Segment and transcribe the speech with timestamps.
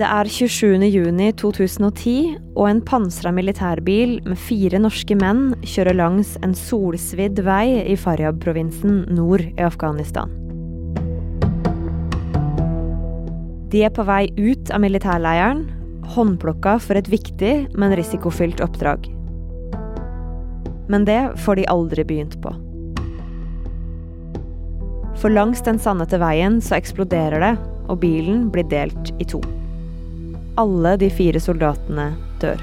[0.00, 2.12] Det er 27.6.2010,
[2.56, 9.02] og en pansra militærbil med fire norske menn kjører langs en solsvidd vei i Faryab-provinsen
[9.12, 10.32] nord i Afghanistan.
[13.68, 15.66] De er på vei ut av militærleiren,
[16.16, 19.04] håndplukka for et viktig, men risikofylt oppdrag.
[20.88, 22.56] Men det får de aldri begynt på.
[25.20, 27.56] For langs den sandete veien så eksploderer det,
[27.92, 29.44] og bilen blir delt i to.
[30.58, 32.10] Alle de fire soldatene
[32.42, 32.60] dør.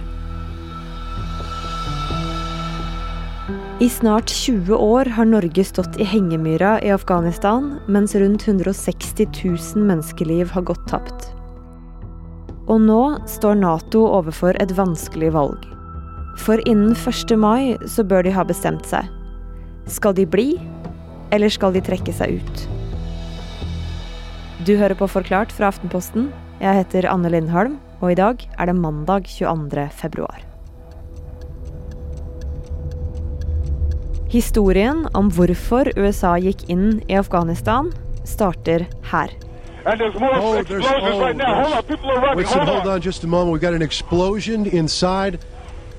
[3.80, 9.86] I snart 20 år har Norge stått i hengemyra i Afghanistan, mens rundt 160 000
[9.86, 11.28] menneskeliv har gått tapt.
[12.68, 15.62] Og nå står Nato overfor et vanskelig valg.
[16.42, 17.36] For innen 1.
[17.38, 19.06] mai så bør de ha bestemt seg.
[19.88, 20.58] Skal de bli,
[21.32, 22.66] eller skal de trekke seg ut?
[24.66, 26.32] Du hører på Forklart fra Aftenposten.
[26.62, 29.90] Jeg heter Anne Lindholm, og i dag er det mandag 22.
[29.94, 30.40] februar.
[34.32, 37.92] Historien om hvorfor USA gikk inn i Afghanistan,
[38.28, 39.30] starter her.
[39.88, 41.54] And there's more Oh, there's explosions oh, right now.
[41.64, 42.38] Hold on, people are running.
[42.38, 42.94] Wait, Hold hold on.
[42.96, 43.54] on just a moment.
[43.54, 45.40] We've got an explosion inside.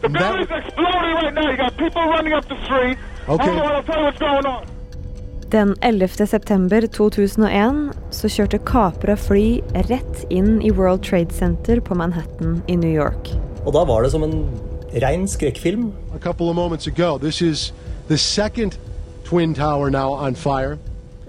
[0.02, 1.50] The And that- building's exploding right now.
[1.50, 2.98] You got people running up the street.
[3.28, 3.44] Okay.
[3.48, 4.62] Hold on, I'll tell you what's going on.
[5.50, 6.26] Den 11.
[6.26, 12.76] september 2001 så kjørte kapra fly rett inn i World Trade Center på Manhattan i
[12.76, 13.30] New York.
[13.64, 14.42] Og da var det som en
[15.00, 15.86] rein skrekkfilm.
[16.14, 17.16] a couple of moments ago.
[17.16, 17.72] This is
[18.08, 18.76] the second
[19.24, 20.76] twin tower now on fire.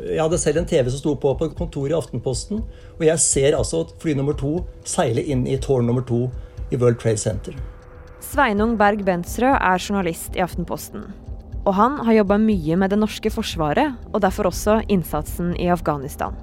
[0.04, 2.64] Jeg hadde selv en TV som sto på på kontoret i Aftenposten,
[3.00, 6.30] og jeg ser altså at fly nummer to seile inn i tårn nummer to
[6.72, 7.56] i World Trade Center.
[8.20, 11.08] Sveinung Berg Bensrød er journalist i Aftenposten.
[11.68, 16.38] Og han har jobba mye med det norske forsvaret, og derfor også innsatsen i Afghanistan.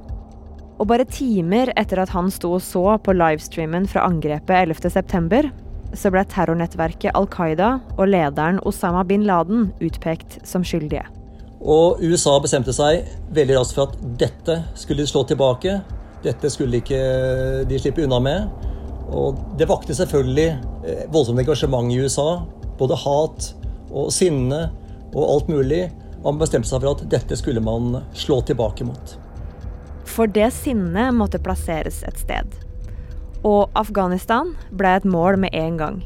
[0.77, 5.49] Og bare timer etter at han sto og så på livestreamen fra angrepet 11.9,
[5.97, 11.07] så ble terrornettverket Al Qaida og lederen Osama bin Laden utpekt som skyldige.
[11.67, 15.79] Og USA bestemte seg veldig raskt for at dette skulle de slå tilbake.
[16.27, 17.01] Dette skulle ikke
[17.69, 18.67] de slippe unna med.
[19.07, 20.49] Og det vakte selvfølgelig
[20.85, 22.43] eh, voldsomt engasjement i USA.
[22.77, 23.53] Både hat
[23.89, 24.67] og sinne
[25.17, 25.87] og alt mulig.
[26.25, 29.17] Man bestemte seg for at dette skulle man slå tilbake mot.
[30.07, 32.53] For det sinnet måtte plasseres et sted.
[33.47, 35.99] Og Afghanistan ble et mål med en gang.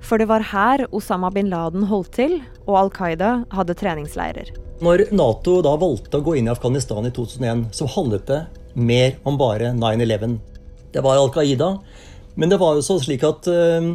[0.00, 4.48] For det var her Osama bin Laden holdt til, og Al Qaida hadde treningsleirer.
[4.80, 8.40] Når Nato da valgte å gå inn i Afghanistan i 2001, så handlet det
[8.74, 10.38] mer om bare 9-11.
[10.94, 11.74] Det var Al Qaida,
[12.40, 13.92] men det var jo så slik at eh,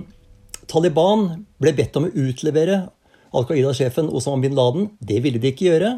[0.70, 1.26] Taliban
[1.62, 2.84] ble bedt om å utlevere
[3.36, 4.90] Al Qaida-sjefen Osama bin Laden.
[5.00, 5.92] Det ville de ikke gjøre.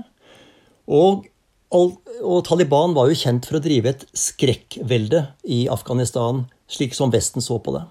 [0.87, 1.27] Og,
[1.75, 7.43] og Taliban var jo kjent for å drive et skrekkvelde i Afghanistan, slik som Vesten
[7.43, 7.83] så på det.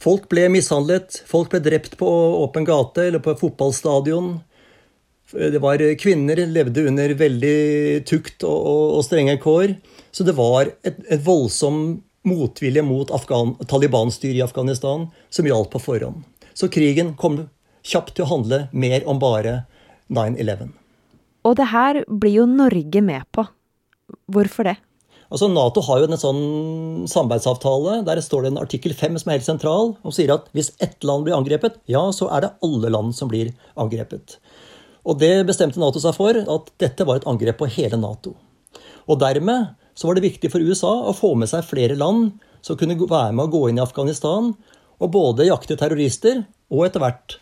[0.00, 2.08] Folk ble mishandlet, folk ble drept på
[2.40, 4.38] åpen gate eller på fotballstadion.
[5.30, 7.58] Det var Kvinner levde under veldig
[8.08, 9.76] tukt og, og, og strenge kår.
[10.10, 13.12] Så det var et, et voldsom motvilje mot
[13.68, 16.24] Taliban-styret i Afghanistan som gjaldt på forhånd.
[16.56, 17.44] Så krigen kom
[17.86, 19.64] kjapt til å handle mer om bare
[20.10, 20.70] 9-11.
[21.48, 23.46] Og det her blir jo Norge med på.
[24.30, 24.76] Hvorfor det?
[25.30, 26.42] Altså Nato har jo en sånn
[27.10, 28.00] samarbeidsavtale.
[28.06, 31.06] Der står det en artikkel 5 som er helt sentral, og sier at hvis ett
[31.06, 34.40] land blir angrepet, ja, så er det alle land som blir angrepet.
[35.06, 38.34] Og det bestemte Nato seg for, at dette var et angrep på hele Nato.
[39.06, 42.76] Og dermed så var det viktig for USA å få med seg flere land som
[42.78, 44.50] kunne være med å gå inn i Afghanistan
[45.00, 47.38] og både jakte terrorister og etter hvert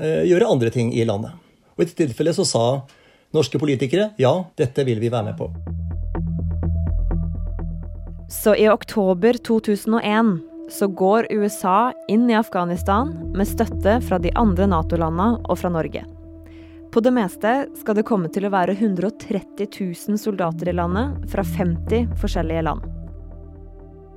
[0.00, 1.36] gjøre andre ting i landet.
[1.76, 2.64] Og I dette tilfellet så sa
[3.36, 5.50] norske politikere ja, dette vil vi være med på.
[8.30, 10.38] Så i oktober 2001
[10.70, 16.04] så går USA inn i Afghanistan med støtte fra de andre Nato-landa og fra Norge.
[16.90, 21.42] På det meste skal det komme til å være 130 000 soldater i landet fra
[21.46, 22.86] 50 forskjellige land.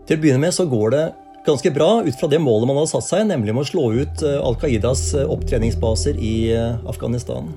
[0.05, 1.03] Til å begynne med så går det
[1.45, 4.23] ganske bra ut fra det målet man hadde satt seg, nemlig om å slå ut
[4.25, 7.51] eh, Al Qaidas eh, opptreningsbaser i eh, Afghanistan.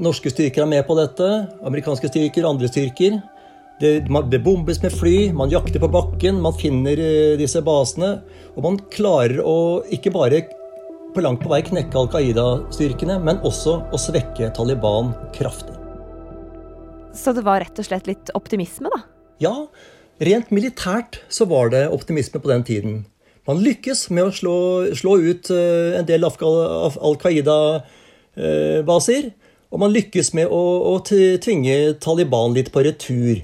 [0.00, 1.28] Norske styrker er med på dette,
[1.66, 3.18] amerikanske styrker, andre styrker.
[3.80, 3.92] Det,
[4.32, 7.00] det bombes med fly, man jakter på bakken, man finner
[7.40, 8.18] disse basene.
[8.54, 10.42] Og man klarer å ikke bare
[11.14, 15.74] på langt på vei knekke Al Qaida-styrkene, men også å svekke Taliban kraftig.
[17.16, 19.00] Så det var rett og slett litt optimisme, da.
[19.42, 19.54] Ja,
[20.20, 23.04] rent militært så var det optimisme på den tiden.
[23.48, 24.56] Man lykkes med å slå,
[24.94, 29.30] slå ut eh, en del Al Qaida-baser.
[29.70, 33.38] Og man lykkes med å, å tvinge Taliban litt på retur.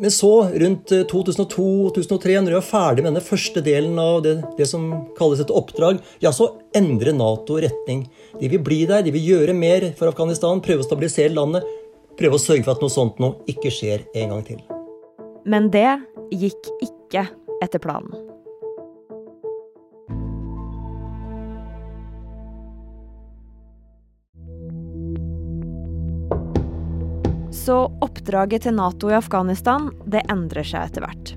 [0.00, 0.30] Men så,
[0.62, 4.86] rundt 2002-2003, når vi var ferdig med denne første delen av det, det, som
[5.18, 8.06] kalles et oppdrag, ja, så endrer Nato retning.
[8.40, 11.68] De vil bli der, de vil gjøre mer for Afghanistan, prøve å stabilisere landet,
[12.16, 14.69] prøve å sørge for at noe sånt nå ikke skjer en gang til.
[15.50, 15.98] Men det
[16.30, 17.24] gikk ikke
[17.64, 18.12] etter planen.
[27.50, 31.32] Så oppdraget til Nato i Afghanistan det endrer seg etter hvert.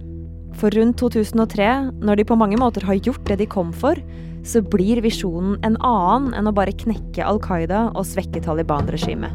[0.62, 1.69] For rundt 2003,
[2.06, 3.98] når de på mange måter har gjort det de kom for,
[4.45, 9.33] så blir visjonen en annen enn å bare knekke Al Qaida og svekke Taliban-regimet.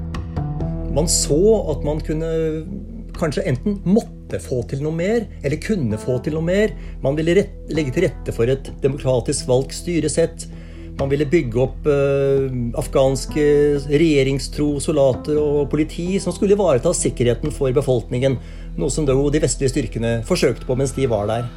[0.95, 1.41] Man så
[1.75, 2.31] at man kunne
[3.19, 6.75] kanskje enten måtte få til noe mer, eller kunne få til noe mer.
[7.01, 10.45] Man ville legge til rette for et demokratisk valgt styresett.
[10.99, 12.49] Man ville bygge opp eh,
[12.81, 13.47] afghanske
[13.87, 18.37] regjeringstro soldater og politi som skulle ivareta sikkerheten for befolkningen.
[18.79, 21.49] Noe som de vestlige styrkene forsøkte på mens de var der.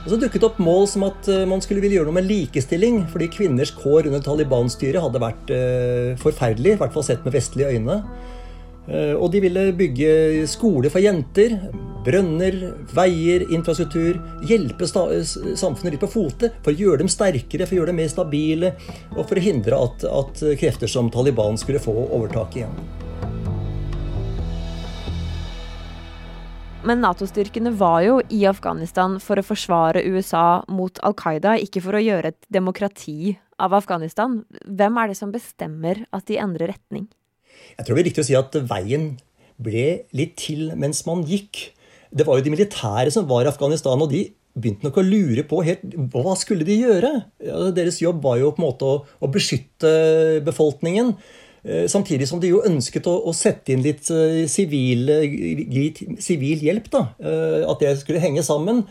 [0.00, 3.02] Og så dukket opp mål som at eh, man skulle ville gjøre noe med likestilling,
[3.12, 7.74] fordi kvinners kår under Taliban-styret hadde vært eh, forferdelig, i hvert fall sett med vestlige
[7.74, 7.98] øyne.
[8.90, 11.54] Eh, og de ville bygge skole for jenter,
[12.04, 12.56] brønner,
[12.96, 14.18] veier, infrastruktur.
[14.48, 18.10] Hjelpe samfunnet litt på fote for å gjøre dem sterkere, for å gjøre dem mer
[18.10, 18.72] stabile.
[19.16, 22.74] Og for å hindre at, at krefter som Taliban skulle få overtak igjen.
[26.80, 31.98] Men Nato-styrkene var jo i Afghanistan for å forsvare USA mot Al Qaida, ikke for
[31.98, 34.40] å gjøre et demokrati av Afghanistan.
[34.64, 37.10] Hvem er det som bestemmer at de endrer retning?
[37.76, 39.12] Jeg tror det er riktig å si at veien
[39.60, 39.86] ble
[40.16, 41.70] litt til mens man gikk.
[42.10, 44.26] Det var jo de militære som var i Afghanistan, og de
[44.56, 47.12] begynte nok å lure på helt, hva skulle de gjøre.
[47.76, 49.92] Deres jobb var jo på en måte å, å beskytte
[50.46, 51.14] befolkningen.
[51.60, 55.12] Eh, samtidig som de jo ønsket å, å sette inn litt uh, sivil,
[56.22, 56.90] sivil hjelp.
[56.92, 57.06] da,
[57.68, 58.84] At det skulle henge sammen.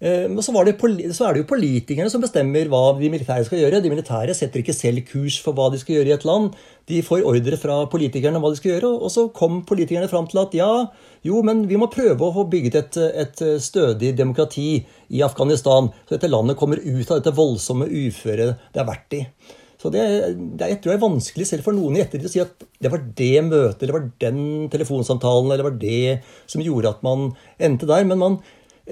[0.00, 3.82] Men så, så, er det jo politikerne som bestemmer hva de militære skal gjøre.
[3.84, 6.54] De militære setter ikke selv kurs for hva de skal gjøre i et land.
[6.90, 10.26] De får ordre fra politikerne om hva de skal gjøre, og så kom politikerne fram
[10.30, 10.70] til at ja,
[11.26, 14.80] jo, men vi må prøve å få bygget et, et stødig demokrati
[15.14, 19.24] i Afghanistan, så dette landet kommer ut av dette voldsomme uføret det har vært i.
[19.80, 20.02] Så det,
[20.60, 22.90] det, jeg tror jeg er vanskelig selv for noen i ettertid å si at det
[22.92, 24.42] var det møtet, eller var den
[24.72, 26.18] telefonsamtalen, eller var det
[26.50, 28.04] som gjorde at man endte der.
[28.08, 28.36] Men man,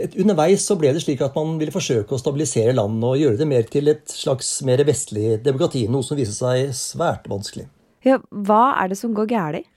[0.09, 3.50] underveis så ble det slik at man ville forsøke å stabilisere landet og gjøre det
[3.50, 7.69] mer til et slags mer vestlig demokrati, noe som viste seg svært vanskelig.
[8.06, 9.71] Ja, hva er det som går galt?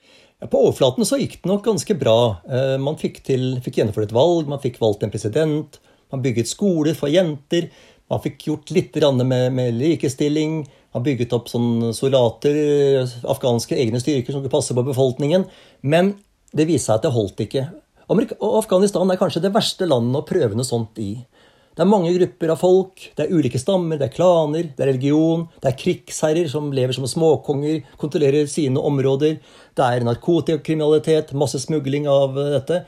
[0.50, 2.18] På overflaten så gikk det nok ganske bra.
[2.50, 5.78] Eh, man fikk, til, fikk gjennomført et valg, man fikk valgt en president,
[6.12, 7.68] man bygget skoler for jenter,
[8.10, 14.34] man fikk gjort litt med, med likestilling, man bygget opp sånn soldater, afghanske egne styrker
[14.34, 15.46] som skulle passe på befolkningen.
[15.80, 16.16] Men
[16.52, 17.68] det viste seg at det holdt ikke.
[18.12, 21.14] Og Afghanistan er kanskje det verste landet å prøve noe sånt i.
[21.72, 24.90] Det er mange grupper av folk, det er ulike stammer, det er klaner, det er
[24.90, 29.38] religion, det er krigsherrer som lever som småkonger, kontrollerer sine områder,
[29.78, 32.82] det er narkotikakriminalitet, masse smugling av dette.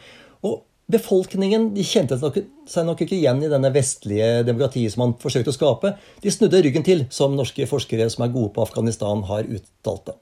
[0.45, 0.61] Og
[0.93, 5.57] befolkningen de kjente seg nok ikke igjen i denne vestlige demokratiet som man forsøkte å
[5.57, 5.95] skape.
[6.21, 10.19] De snudde ryggen til, som norske forskere som er gode på Afghanistan, har uttalt det.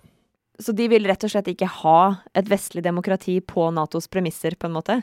[0.63, 2.01] Så de vil rett og slett ikke ha
[2.39, 5.01] et vestlig demokrati på Natos premisser, på en måte?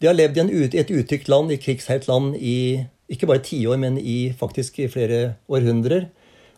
[0.00, 3.98] De har levd i, et utrygt land, i krigsherjet land, i ikke bare tiår, men
[3.98, 6.08] i faktisk i flere århundrer.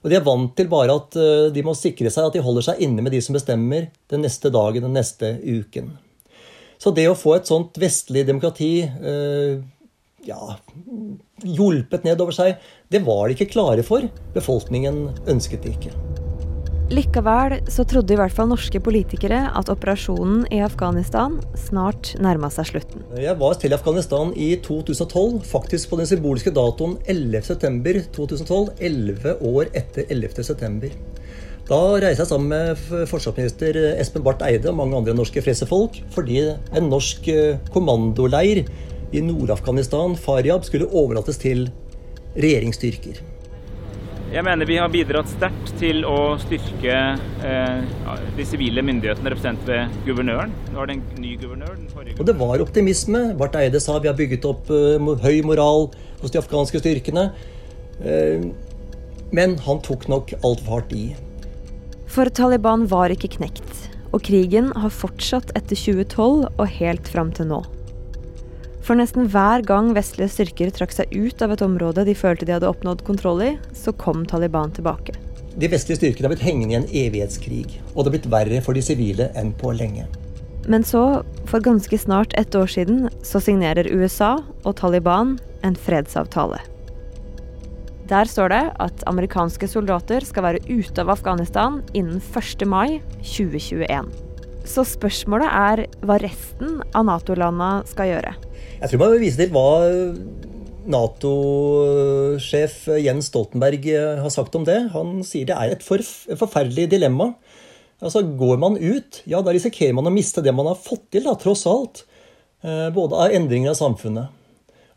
[0.02, 2.68] Og de er vant til bare at eh, de må sikre seg at de holder
[2.70, 5.96] seg inne med de som bestemmer den neste dagen, den neste uken.
[6.78, 9.58] Så det å få et sånt vestlig demokrati eh,
[10.28, 10.54] ja,
[11.42, 14.06] hjulpet nedover seg, det var de ikke klare for.
[14.34, 16.07] Befolkningen ønsket det ikke.
[16.88, 22.70] Likevel så trodde i hvert fall norske politikere at operasjonen i Afghanistan snart nærma seg
[22.70, 23.04] slutten.
[23.20, 28.72] Jeg var til Afghanistan i 2012, faktisk på den symbolske datoen 11.9.2012.
[28.80, 30.94] 11 år etter 11.9.
[31.68, 36.40] Da reiste jeg sammen med forsvarsminister Espen Barth Eide og mange andre norske fresefolk, fordi
[36.48, 38.64] en norsk eh, kommandoleir
[39.12, 41.66] i Nord-Afghanistan, Faryab, skulle overlates til
[42.32, 43.20] regjeringsstyrker.
[44.28, 46.96] Jeg mener vi har bidratt sterkt til å styrke
[47.48, 47.78] eh,
[48.36, 50.52] de sivile myndighetene representert ved guvernøren.
[50.74, 51.78] Nå er det en ny guvernør.
[52.12, 53.22] Og det var optimisme.
[53.40, 55.88] Barth Eide sa vi har bygget opp eh, høy moral
[56.20, 57.30] hos de afghanske styrkene.
[58.04, 58.44] Eh,
[59.32, 61.06] men han tok nok altfor hardt i.
[62.12, 67.48] For Taliban var ikke knekt, og krigen har fortsatt etter 2012 og helt fram til
[67.48, 67.64] nå.
[68.88, 72.54] For nesten hver gang vestlige styrker trakk seg ut av et område de følte de
[72.54, 75.12] hadde oppnådd kontroll i, så kom Taliban tilbake.
[75.60, 78.78] De vestlige styrkene har blitt hengende i en evighetskrig, og det har blitt verre for
[78.78, 80.06] de sivile enn på lenge.
[80.72, 86.62] Men så, For ganske snart ett år siden så signerer USA og Taliban en fredsavtale.
[88.08, 92.64] Der står det at amerikanske soldater skal være ute av Afghanistan innen 1.
[92.64, 94.12] mai 2021.
[94.64, 98.36] Så spørsmålet er hva resten av Nato-landa skal gjøre.
[98.78, 99.68] Jeg tror man vil vise til hva
[100.88, 103.88] Nato-sjef Jens Stoltenberg
[104.22, 104.78] har sagt om det.
[104.94, 107.32] Han sier det er et forferdelig dilemma.
[107.98, 111.26] Altså, Går man ut, ja, da risikerer man å miste det man har fått til,
[111.26, 112.04] da, tross alt.
[112.62, 114.34] Eh, både av endringer av samfunnet,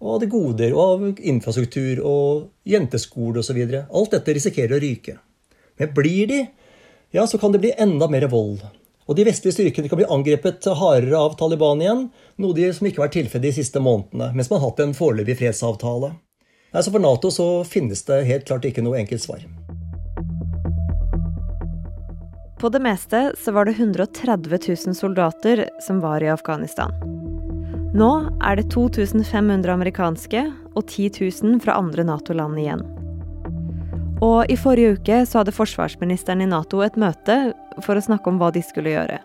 [0.02, 3.60] og av det goder, og av infrastruktur og jenteskole osv.
[3.82, 5.18] Alt dette risikerer å ryke.
[5.82, 6.40] Men blir de,
[7.14, 8.64] ja, så kan det bli enda mer vold.
[9.12, 12.06] Og de vestlige styrkene kan bli angrepet hardere av Taliban igjen,
[12.40, 14.94] noe de som ikke har vært tilfellet de siste månedene, mens man har hatt en
[14.96, 16.14] foreløpig fredsavtale.
[16.72, 19.44] Altså For Nato så finnes det helt klart ikke noe enkelt svar.
[22.62, 24.48] På det meste så var det 130
[24.88, 26.96] 000 soldater som var i Afghanistan.
[27.92, 32.88] Nå er det 2500 amerikanske og 10 000 fra andre Nato-land igjen.
[34.22, 37.38] Og i forrige uke så hadde forsvarsministeren i Nato et møte
[37.82, 39.18] for å snakke om hva de skulle gjøre.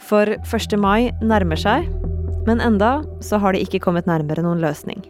[0.00, 0.76] For 1.
[0.80, 1.88] mai nærmer seg,
[2.46, 5.04] men enda så har de ikke kommet nærmere noen løsning.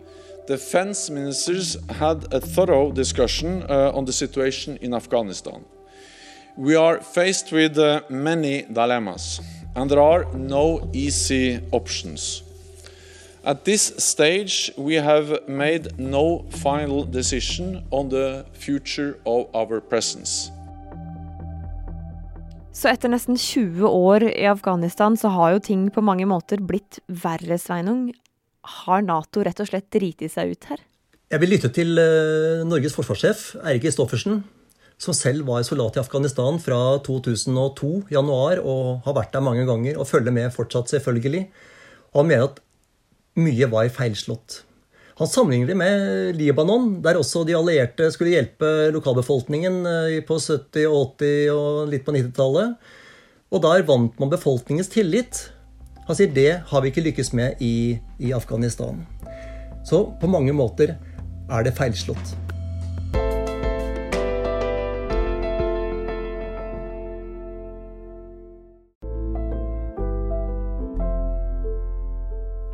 [0.48, 5.62] Defense ministers had a thorough discussion uh, on the situation in Afghanistan.
[6.56, 9.40] We are faced with uh, many dilemmas,
[9.76, 12.42] and there are no easy options.
[13.42, 20.52] At this stage, we have made no final decision on the future of our presence.
[22.72, 27.00] Så etter nesten 20 år i Afghanistan så har jo ting på mange måter blitt
[27.08, 28.10] verre, Sveinung.
[28.84, 30.84] Har Nato rett og slett driti seg ut her?
[31.32, 34.42] Jeg vil lytte til uh, Norges forsvarssjef, Eirik Kristoffersen,
[35.00, 39.96] som selv var soldat i Afghanistan fra 2002, januar, og har vært der mange ganger
[39.96, 41.46] og følger med fortsatt, selvfølgelig.
[42.12, 42.66] Og han mener at
[43.42, 44.62] mye var feilslått.
[45.20, 50.86] Han sammenligner det med Libanon, der også de allierte skulle hjelpe lokalbefolkningen eh, på 70-,
[50.88, 52.78] 80- og litt på 90-tallet.
[53.52, 55.42] Og der vant man befolkningens tillit.
[56.08, 59.04] Han sier det har vi ikke lykkes med i, i Afghanistan.
[59.84, 62.32] Så på mange måter er det feilslått.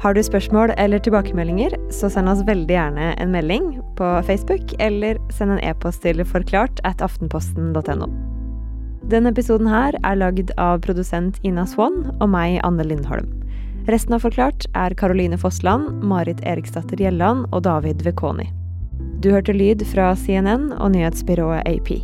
[0.06, 3.64] Har du spørsmål eller tilbakemeldinger, så send oss veldig gjerne en melding
[3.98, 8.06] på Facebook, eller send en e-post til forklart at aftenposten.no.
[9.10, 13.34] Denne episoden her er lagd av produsent Ina Swann og meg, Anne Lindholm.
[13.90, 18.46] Resten av Forklart er Caroline Fossland, Marit Eriksdatter Gjelland og David Vekoni.
[19.26, 21.96] Du hørte lyd fra CNN og nyhetsbyrået AP.